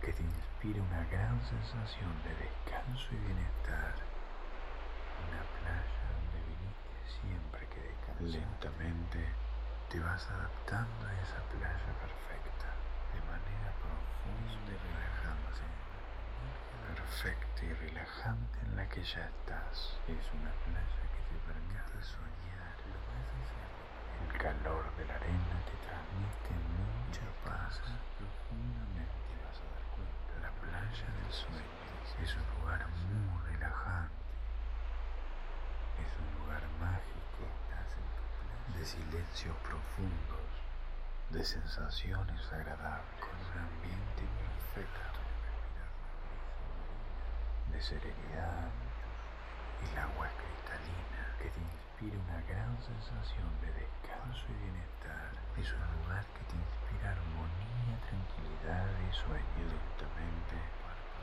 que 0.01 0.13
te 0.13 0.23
inspira 0.23 0.81
una 0.81 1.03
gran 1.05 1.41
sensación 1.43 2.11
de 2.23 2.35
descanso 2.35 3.07
y 3.11 3.17
bienestar. 3.17 3.95
Una 5.25 5.41
playa 5.57 6.01
donde 6.13 6.37
viniste 6.45 6.97
siempre 7.19 7.67
que 7.67 7.81
descansas. 7.81 8.29
Lentamente 8.29 9.19
te 9.89 9.99
vas 9.99 10.27
adaptando 10.29 11.07
a 11.07 11.13
esa 11.21 11.41
playa 11.49 11.91
perfecta, 12.01 12.69
de 13.13 13.21
manera 13.25 13.69
profunda 13.81 14.69
y 14.69 14.77
relajante. 14.77 15.65
Perfecta 16.85 17.65
y 17.65 17.73
relajante 17.73 18.59
en 18.65 18.75
la 18.75 18.87
que 18.89 19.01
ya 19.03 19.25
estás. 19.25 19.97
Es 20.07 20.25
una 20.33 20.51
playa 20.65 21.01
que 21.09 21.21
te 21.25 21.37
permite 21.45 21.97
soñar 22.03 22.44
calor 24.45 24.85
de 24.95 25.05
la 25.05 25.15
arena 25.15 25.57
te 25.65 25.73
transmite 25.81 26.53
mucha 26.77 27.25
paz. 27.41 27.81
Profundamente 28.13 29.33
vas 29.41 29.57
a 29.57 29.65
dar 29.73 29.85
cuenta. 29.97 30.37
La 30.45 30.53
playa 30.61 31.07
del 31.17 31.33
sueño 31.33 31.81
es 32.21 32.29
un 32.37 32.45
lugar 32.53 32.85
muy 32.85 33.41
relajante. 33.49 34.21
Es 35.97 36.13
un 36.21 36.29
lugar 36.37 36.61
mágico 36.77 37.41
de 38.77 38.85
silencios 38.85 39.57
profundos, 39.65 40.45
de 41.31 41.43
sensaciones 41.43 42.45
agradables, 42.53 43.17
con 43.25 43.33
un 43.49 43.57
ambiente 43.65 44.29
perfecto, 44.45 45.21
de 47.71 47.81
serenidad 47.81 48.69
el 49.81 49.97
agua 49.97 50.29
cristalina 50.37 51.33
que 51.41 51.49
inspira 51.95 52.19
una 52.27 52.41
gran 52.43 52.75
sensación 52.83 53.47
de 53.61 53.71
descanso 53.71 54.43
y 54.51 54.55
bienestar. 54.67 55.31
Es 55.55 55.71
un 55.71 55.79
lugar 56.03 56.25
que 56.35 56.43
te 56.51 56.55
inspira 56.59 57.15
armonía, 57.15 57.95
tranquilidad 58.03 58.91
y 58.99 59.11
sueño. 59.15 59.63
Lentamente 59.63 60.59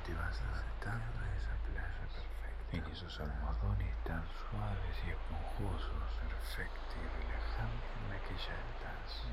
te 0.07 0.15
vas 0.17 0.41
adaptando 0.41 1.13
a 1.21 1.29
esa 1.37 1.53
playa 1.69 2.05
perfecta. 2.09 2.73
En 2.73 2.85
esos 2.89 3.21
almohadones 3.21 3.93
tan 4.05 4.25
suaves 4.49 4.97
y 5.05 5.11
esponjosos, 5.13 6.09
perfecto 6.25 6.93
y 6.97 7.05
relajante 7.21 7.93
en 7.93 8.09
la 8.09 8.19
que 8.25 8.33
ya 8.33 8.57
estás. 8.57 9.29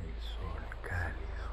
El 0.00 0.16
sol 0.24 0.64
cálido, 0.80 1.52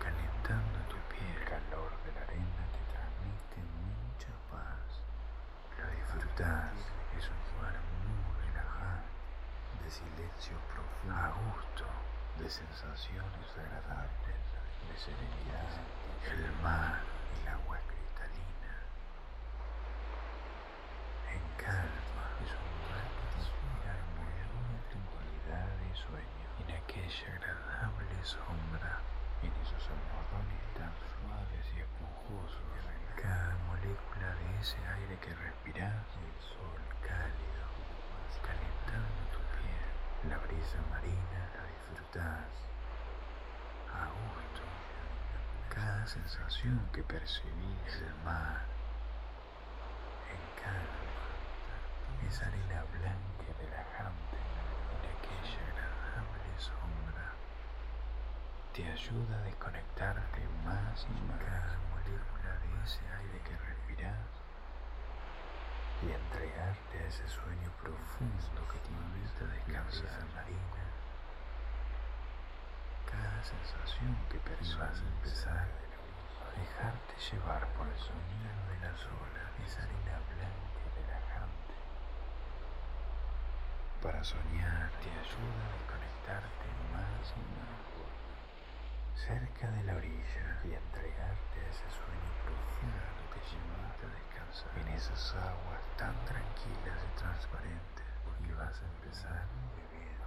calentando 0.00 0.78
tu 0.88 0.96
piel. 1.12 1.36
El 1.36 1.44
calor 1.44 1.92
de 2.00 2.12
la 2.16 2.22
arena 2.24 2.64
te 2.72 2.80
transmite 2.96 3.60
mucha 3.76 4.32
paz. 4.48 4.85
Lo 5.86 5.92
disfrutas 5.92 6.74
es 7.16 7.28
un 7.28 7.36
lugar 7.54 7.76
muy 8.02 8.46
relajante, 8.46 9.84
de 9.84 9.90
silencio 9.90 10.56
profundo, 10.74 11.14
a 11.14 11.30
gusto, 11.30 11.84
de 12.40 12.50
sensaciones 12.50 13.56
agradables, 13.56 14.36
de 14.88 14.98
serenidad, 14.98 15.70
el 16.32 16.52
mar 16.62 17.04
y 17.36 17.40
el 17.40 17.48
agua 17.48 17.78
cristalina. 17.86 18.74
En 21.32 21.42
calma 21.56 22.05
a 42.22 44.08
gusto. 44.08 44.62
Cada 45.68 46.06
sensación 46.06 46.88
que 46.92 47.02
percibís 47.02 48.00
del 48.00 48.14
mar, 48.24 48.64
en 50.30 50.62
calma, 50.62 52.28
esa 52.28 52.46
arena 52.46 52.84
blanca 52.92 53.44
y 53.48 53.52
relajante 53.64 54.38
en 54.92 55.04
aquella 55.12 55.62
agradable 55.68 56.58
sombra, 56.58 57.32
te 58.72 58.86
ayuda 58.90 59.38
a 59.38 59.42
desconectarte 59.42 60.48
más 60.64 61.06
y 61.08 61.20
más. 61.28 61.38
Cada 61.38 61.78
molécula 61.90 62.58
de 62.60 62.84
ese 62.84 63.00
aire 63.20 63.40
que 63.42 63.56
respirás 63.56 64.28
y 66.02 66.10
entregarte 66.12 66.98
a 66.98 67.06
ese 67.06 67.28
sueño 67.28 67.70
profundo 67.82 68.68
que 68.72 68.78
te 68.80 68.90
invita 68.92 69.44
a 69.44 69.48
descansar 69.48 70.20
en 70.22 70.34
la 70.34 70.40
arena 70.40 70.85
sensación 73.46 74.16
que 74.28 74.40
percibas 74.40 74.98
empezar 74.98 75.68
a 76.42 76.58
dejarte 76.58 77.14
llevar 77.30 77.62
por 77.74 77.86
el 77.86 77.98
sonido 77.98 78.58
de 78.66 78.78
las 78.80 78.98
olas, 79.06 79.50
esa 79.64 79.82
arena 79.84 80.18
blanca 80.34 80.80
y 80.82 80.90
relajante. 80.98 81.74
Para 84.02 84.24
soñar 84.24 84.90
te 84.98 85.10
ayuda 85.14 85.62
a 85.62 85.76
desconectarte 85.78 86.66
más 86.90 87.34
y 87.36 87.40
más 87.54 87.86
cerca 89.14 89.70
de 89.70 89.84
la 89.84 89.94
orilla 89.94 90.60
y 90.64 90.74
entregarte 90.74 91.60
a 91.60 91.70
ese 91.70 91.88
sueño 91.90 92.32
profundo 92.42 93.30
que 93.30 93.40
llevaste 93.46 94.06
a 94.06 94.10
descansar 94.10 94.78
en 94.78 94.88
esas 94.88 95.34
aguas 95.36 95.80
tan 95.96 96.24
tranquilas 96.24 96.98
y 97.06 97.18
transparentes 97.20 98.06
porque 98.24 98.52
vas 98.54 98.82
a 98.82 98.86
empezar 98.86 99.46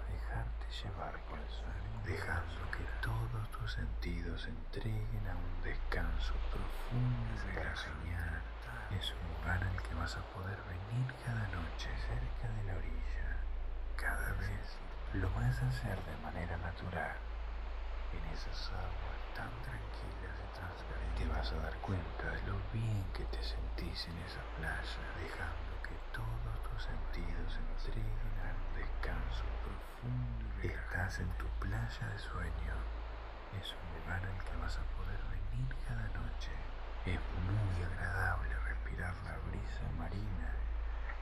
dejarte 0.10 0.66
llevar 0.84 1.20
por 1.26 1.40
el 1.40 1.50
sueño, 1.50 2.02
dejando 2.06 2.72
que 2.72 2.84
todos 3.02 3.50
tus 3.52 3.74
sentidos 3.74 4.42
se 4.44 4.50
entreguen 4.50 5.28
a 5.28 5.36
un 5.36 5.64
descanso 5.64 6.34
profundo 6.52 7.42
para 7.56 7.76
soñar. 7.76 8.42
Es 8.92 9.14
un 9.14 9.28
lugar 9.38 9.64
al 9.64 9.82
que 9.84 9.94
vas 9.96 10.16
a 10.18 10.22
poder 10.34 10.58
venir 10.64 11.14
cada 11.26 11.48
noche 11.50 11.90
cerca 12.08 12.48
de 12.50 12.64
la 12.64 12.76
orilla. 12.78 13.30
Cada 13.96 14.34
vez 14.34 14.78
lo 15.14 15.30
vas 15.34 15.62
a 15.62 15.68
hacer 15.68 15.98
de 16.06 16.18
manera 16.24 16.58
natural. 16.58 17.18
En 18.12 18.26
esas 18.34 18.72
aguas 18.72 19.20
tan 19.36 19.52
tranquilas 19.62 20.36
y 20.42 20.58
transparentes 20.58 21.16
te 21.18 21.28
vas 21.28 21.52
a 21.52 21.56
dar 21.58 21.76
cuenta 21.82 22.32
de 22.32 22.42
lo 22.44 22.58
bien 22.74 23.06
que 23.14 23.26
te 23.26 23.44
sentís 23.44 24.08
en 24.08 24.18
esa 24.20 24.42
playa, 24.58 25.04
dejando 25.22 25.82
que 25.84 25.96
todos 26.12 26.59
tus 26.80 26.88
sentidos 26.88 27.60
entreguen 27.60 28.32
a 28.40 28.56
un 28.56 28.72
descanso 28.80 29.44
profundo 29.64 30.64
y 30.64 30.68
Estás 30.68 31.20
en 31.20 31.30
tu 31.36 31.46
playa 31.60 32.08
de 32.08 32.20
sueño. 32.20 32.76
Es 33.60 33.76
un 33.76 33.88
lugar 34.00 34.24
al 34.24 34.40
que 34.46 34.56
vas 34.64 34.78
a 34.80 34.84
poder 34.96 35.20
venir 35.28 35.68
cada 35.88 36.08
noche. 36.16 36.56
Es 37.04 37.20
muy 37.44 37.84
agradable 37.84 38.56
respirar 38.64 39.14
la 39.28 39.36
brisa 39.52 39.84
marina 39.98 40.56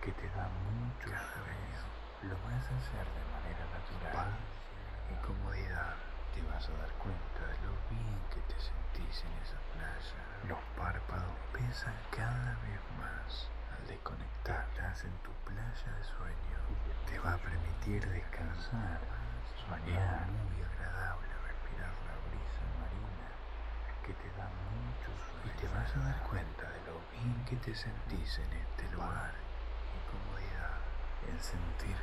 que 0.02 0.12
te 0.12 0.28
da 0.38 0.46
mucho 0.46 1.10
cada 1.10 1.42
vez. 1.50 1.78
Lo 2.22 2.36
vas 2.46 2.66
a 2.70 2.78
hacer 2.78 3.06
de 3.18 3.26
manera 3.34 3.66
natural 3.74 4.30
y 5.10 5.16
comodidad 5.26 5.96
te 6.36 6.42
vas 6.54 6.70
a 6.70 6.74
dar 6.78 6.92
cuenta 7.02 7.42
de 7.50 7.58
lo 7.66 7.74
bien 7.90 8.20
que 8.30 8.42
te 8.46 8.58
sentís 8.62 9.26
en 9.26 9.34
esa 9.42 9.58
playa. 9.74 10.22
Los 10.46 10.62
párpados 10.78 11.34
pesan 11.54 11.98
cada 12.12 12.54
vez 12.62 12.82
más 13.02 13.57
al 13.88 13.94
desconectar. 13.94 14.68
Estás 14.76 15.04
en 15.06 15.16
tu 15.24 15.32
playa 15.46 15.90
de 15.98 16.04
sueño. 16.04 16.58
Te 17.08 17.20
va 17.20 17.34
a 17.34 17.38
permitir 17.38 18.04
descansar, 18.10 19.00
soñar. 19.56 20.28
muy 20.28 20.60
agradable 20.64 21.28
respirar 21.48 21.94
la 22.04 22.16
brisa 22.28 22.64
marina 22.84 23.28
que 24.04 24.14
te 24.14 24.28
da 24.36 24.48
mucho 24.72 25.10
sueño. 25.24 25.48
Y 25.48 25.60
te 25.60 25.68
vas 25.72 25.96
a 25.96 26.00
dar 26.00 26.20
cuenta 26.28 26.64
de 26.70 26.82
lo 26.88 27.00
bien 27.12 27.46
que 27.46 27.56
te 27.58 27.74
sentís 27.76 28.40
en 28.40 28.52
este 28.54 28.84
lugar 28.92 29.34
y 29.96 30.00
comodidad. 30.12 30.80
El 31.32 31.40
sentir 31.40 31.96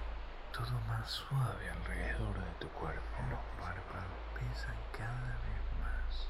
todo 0.53 0.73
más 0.89 1.09
suave 1.11 1.69
alrededor 1.69 2.39
de 2.39 2.53
tu 2.61 2.69
cuerpo. 2.81 3.17
Los 3.29 3.45
párpados 3.61 4.21
pesan 4.35 4.77
cada 4.93 5.37
vez 5.45 5.63
más. 5.81 6.29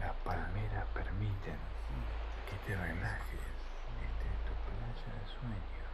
Las 0.00 0.14
palmeras 0.22 0.86
permiten 0.94 1.58
que 2.48 2.56
te 2.64 2.76
relajes. 2.76 3.42
Este 3.98 4.24
es 4.30 4.38
tu 4.46 4.54
playa 4.62 5.10
de 5.18 5.26
sueño, 5.38 5.86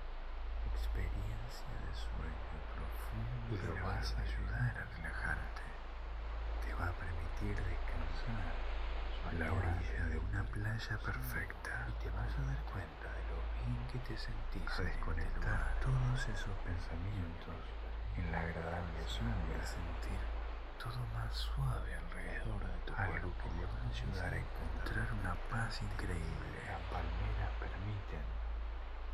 experiencia 0.72 1.76
de 1.84 1.92
sueño 1.92 2.56
profundo 2.72 3.52
y 3.52 3.60
lo 3.60 3.74
vas 3.84 4.14
a 4.16 4.22
ayudar 4.24 4.72
a 4.72 4.84
relajarte. 4.96 5.62
Te 6.64 6.72
va 6.74 6.88
a 6.88 6.92
permitir 6.96 7.52
descansar 7.52 8.56
a 9.28 9.32
la 9.36 9.52
orilla 9.52 10.04
de 10.08 10.18
una 10.18 10.44
playa 10.44 10.96
perfecta 10.96 11.86
y 11.88 11.92
te 12.00 12.08
vas 12.10 12.32
a 12.38 12.42
dar 12.48 12.62
cuenta 12.72 13.08
de 13.12 13.22
lo 13.28 13.38
bien 13.60 13.76
que 13.92 13.98
te 14.08 14.16
sentís 14.16 14.80
a 14.80 14.82
desconectar 14.82 15.76
todos 15.80 16.20
esos 16.24 16.56
pensamientos 16.64 17.60
en 18.16 18.32
la 18.32 18.40
agradable 18.40 19.00
sombra 19.08 19.60
de 19.60 19.66
sentir 19.66 20.20
todo 20.80 21.04
más 21.12 21.32
suave 21.36 21.92
alrededor 21.94 22.64
de 22.64 22.78
tu 22.86 22.94
algo 22.96 23.32
que 23.44 23.48
le 23.60 23.66
va 23.68 23.76
a 23.76 23.88
ayudar 23.92 24.32
a 24.32 24.40
encontrar 24.40 25.08
una 25.20 25.34
paz 25.52 25.82
increíble. 25.82 26.48
Las 26.64 26.80
palmeras 26.88 27.52
permiten 27.60 28.24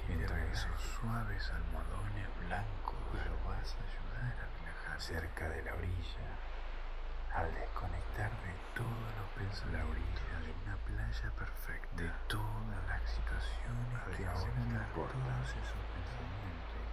entre 0.08 0.52
esos 0.52 0.80
suaves 0.80 1.50
almohadones 1.50 2.28
blancos 2.46 2.96
lo 3.12 3.48
vas 3.48 3.76
a 3.76 3.82
ayudar 3.84 4.34
a 4.38 4.46
relajar 4.58 5.00
cerca 5.00 5.48
de 5.48 5.62
la 5.62 5.74
orilla 5.74 6.30
al 7.34 7.54
desconectar 7.54 8.30
de 8.42 8.54
todos 8.74 9.10
los 9.18 9.28
pensamientos 9.36 9.72
la 9.72 9.84
orilla 9.86 10.36
de 10.40 10.52
una 10.64 10.76
playa 10.76 11.30
perfecta, 11.38 11.96
de 11.96 12.10
todas 12.26 12.80
las 12.88 13.02
situaciones 13.10 14.16
que 14.16 14.26
ahora 14.26 14.50
no 14.66 14.80
todos 14.94 15.48
esos 15.50 15.82
pensamientos 15.94 16.84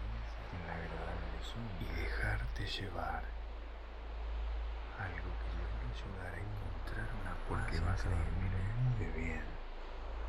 en 0.54 0.68
la 0.68 0.74
agradable 0.74 1.38
y 1.80 1.86
dejarte 2.02 2.66
llevar 2.66 3.24
algo 4.98 5.30
que 5.42 5.50
te 5.54 5.64
va 5.66 5.78
a 5.78 5.92
ayudar 5.94 6.34
a 6.34 6.42
encontrar 6.42 7.08
una 7.22 7.34
paz 7.34 7.48
porque 7.48 7.80
vas 7.80 8.06
a 8.06 8.10
dormir 8.10 8.52
muy 8.84 9.06
bien 9.22 9.46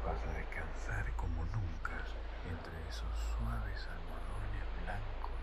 vas 0.04 0.22
a 0.22 0.32
descansar 0.32 1.12
como 1.16 1.44
nunca 1.44 1.98
entre 2.46 2.76
esos 2.88 3.14
suaves 3.34 3.88
almohadones 3.88 4.64
blancos 4.84 5.38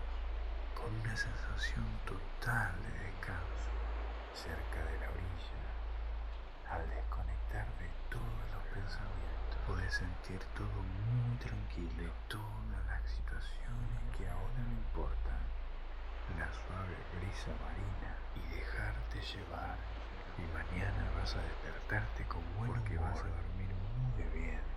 con 0.74 0.94
una 1.00 1.16
sensación 1.16 1.84
total 2.04 2.72
de 2.82 2.92
descanso 3.10 3.72
cerca 4.32 4.84
de 4.84 4.98
la 5.00 5.08
orilla. 5.10 5.66
Al 6.70 6.88
desconectar 6.90 7.66
de 7.78 7.88
todos 8.10 8.44
los 8.52 8.64
pensamientos, 8.72 9.58
puedes 9.66 9.92
sentir 9.94 10.40
todo 10.54 10.78
muy 10.82 11.36
tranquilo 11.38 12.02
y 12.04 12.12
todas 12.28 12.80
las 12.86 13.02
situaciones 13.10 14.00
que 14.16 14.28
ahora 14.28 14.60
no 14.62 14.72
importan. 14.72 15.42
La 16.38 16.48
suave 16.52 16.96
brisa 17.16 17.52
marina 17.64 18.12
y 18.34 18.40
dejarte 18.54 19.20
llevar. 19.20 19.78
Y 20.36 20.44
mañana 20.52 21.10
vas 21.16 21.34
a 21.34 21.42
despertarte 21.42 22.24
con 22.26 22.42
buen 22.58 22.72
Porque 22.72 22.98
vas 22.98 23.20
a 23.20 23.28
dormir 23.28 23.72
muy 23.96 24.22
bien. 24.34 24.75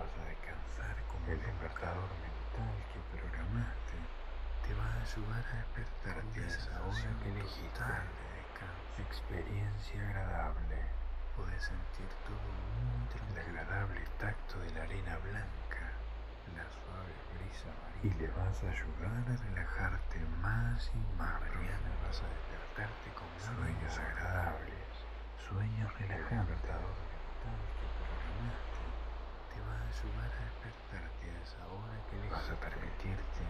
Vas 0.00 0.16
a 0.16 0.24
descansar 0.24 0.96
como 1.08 1.26
el 1.26 1.38
despertador 1.42 2.08
mental 2.22 2.74
que 2.90 3.00
programaste 3.18 3.98
te 4.62 4.72
va 4.72 4.86
a 4.86 5.00
ayudar 5.02 5.44
a 5.44 5.56
despertarte 5.56 6.40
a 6.40 6.46
esa 6.46 6.82
hora 6.84 7.18
que 7.22 7.28
elegiste 7.28 7.84
experiencia 8.96 10.00
agradable. 10.08 10.80
Puedes 11.36 11.62
sentir 11.64 12.08
todo 12.24 12.48
muy 12.80 13.08
tranquilo. 13.08 13.40
El 13.42 13.58
agradable 13.58 14.00
tacto 14.16 14.58
de 14.60 14.70
la 14.72 14.82
arena 14.84 15.18
blanca, 15.18 15.92
la 16.56 16.64
suave 16.72 17.12
brisa 17.36 17.68
marina. 17.84 18.16
Y 18.16 18.18
le 18.20 18.28
vas 18.28 18.64
a 18.64 18.70
ayudar 18.70 19.28
a 19.28 19.36
relajarte 19.36 20.18
más 20.40 20.90
y 20.94 20.98
más. 21.18 21.42
Mañana 21.42 21.92
vas 22.00 22.22
a 22.22 22.28
despertarte 22.28 23.12
con 23.12 23.38
sueños 23.38 23.98
agradables, 23.98 24.88
sueños 25.36 25.92
relajantes. 25.98 26.70
Te 29.60 29.66
va 29.66 29.76
a 29.76 29.88
ayudar 29.92 30.32
a 30.32 30.44
despertarte 30.48 31.26
a 31.28 31.42
esa 31.42 31.60
hora 31.68 32.00
que 32.08 32.16
le 32.16 32.30
vas 32.30 32.48
a 32.48 32.56
permitirte 32.56 33.44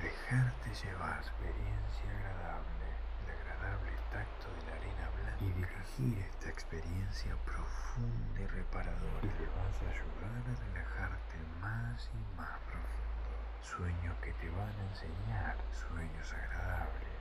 dejarte 0.00 0.70
llevar 0.70 1.18
experiencia 1.18 2.10
agradable 2.14 2.86
el 3.18 3.30
agradable 3.34 3.90
tacto 4.12 4.46
de 4.54 4.62
la 4.70 4.76
arena 4.76 5.10
blanca 5.10 5.42
y 5.42 5.50
dirigir 5.50 6.18
esta 6.30 6.48
experiencia 6.48 7.34
profunda 7.44 8.40
y 8.40 8.46
reparadora 8.46 9.26
y 9.26 9.34
le 9.42 9.48
vas 9.50 9.82
a 9.82 9.90
ayudar 9.90 10.30
a 10.46 10.54
relajarte 10.62 11.38
más 11.58 12.08
y 12.14 12.36
más 12.36 12.60
profundo. 12.70 13.34
Sueños 13.62 14.14
que 14.22 14.32
te 14.34 14.48
van 14.48 14.78
a 14.78 14.84
enseñar, 14.94 15.56
sueños 15.72 16.32
agradables, 16.34 17.18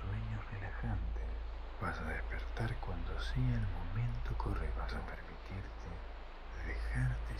sueños 0.00 0.50
relajantes. 0.50 1.28
Vas 1.78 1.98
a 2.00 2.04
despertar 2.04 2.74
cuando 2.80 3.20
sea 3.20 3.54
el 3.54 3.68
momento 3.68 4.34
correcto. 4.38 4.80
Vas 4.80 4.94
a 4.94 5.00
dejarte 5.00 5.39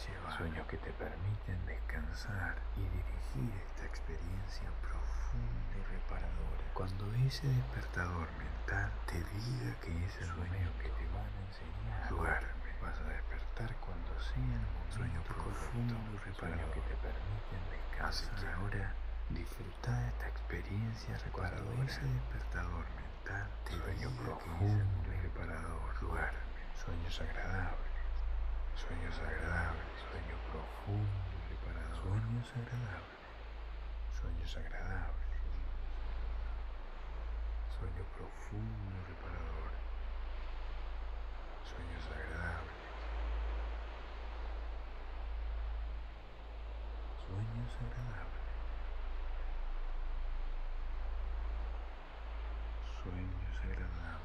llevar. 0.06 0.36
Sueños 0.36 0.66
que 0.66 0.78
te 0.78 0.90
permiten 0.92 1.66
descansar 1.66 2.56
y 2.76 2.80
dirigir 2.80 3.52
esta 3.68 3.86
experiencia 3.86 4.68
profunda 4.80 5.74
y 5.76 5.82
reparadora. 5.92 6.64
Cuando 6.74 7.04
ese 7.26 7.46
despertador 7.46 8.28
mental 8.38 8.90
te 9.06 9.18
diga 9.18 9.74
que 9.80 9.92
es 10.04 10.16
el 10.22 10.26
sueño 10.26 10.70
que 10.80 10.88
te 10.88 11.04
van 11.12 11.28
a 11.28 11.40
enseñar, 11.48 12.08
duerme. 12.08 12.60
sean 14.20 14.64
sueño 14.90 15.22
profundo 15.22 15.94
y 16.12 16.16
reparador 16.28 16.70
que 16.72 16.80
te 16.80 16.94
permiten 17.00 17.62
descansar. 17.70 18.08
Así 18.08 18.26
que 18.40 18.46
ahora 18.52 18.94
disfruta 19.30 19.98
de 19.98 20.08
esta 20.08 20.28
experiencia 20.28 21.18
reparadora. 21.24 21.84
ese 21.84 22.02
despertador 22.02 22.84
mental 23.00 23.48
te 23.64 23.72
sueño 23.72 24.10
profundo 24.22 25.08
y 25.08 25.20
reparador. 25.22 26.00
Duerme. 26.00 26.50
Sueños 26.84 27.20
agradables. 27.20 27.89
Sueños 28.74 29.20
agradables. 29.20 29.98
Sueño 30.10 30.38
profundo 30.44 31.36
y 31.36 31.40
reparador. 31.48 31.96
Sueños 31.96 32.56
agradables. 32.56 33.28
Sueños 34.10 34.56
agradables. 34.56 35.28
Sueño 37.68 38.04
profundo 38.06 38.98
y 38.98 39.02
reparador. 39.02 39.72
Sueños 41.62 42.10
agradables. 42.10 42.76
Sueños 47.26 47.76
agradables. 47.80 48.42
Sueños 53.02 53.60
agradables. 53.64 54.19